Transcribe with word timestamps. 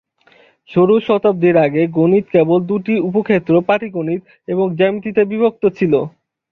ষোড়শ 0.69 1.01
শতাব্দীর 1.07 1.55
আগে, 1.65 1.81
গণিত 1.97 2.25
কেবল 2.33 2.59
দুটি 2.69 2.93
উপ-ক্ষেত্র, 3.07 3.53
পাটিগণিত 3.67 4.21
এবং 4.47 4.65
জ্যামিতিতে 4.79 5.21
বিভক্ত 5.31 5.63
ছিল। 5.77 5.93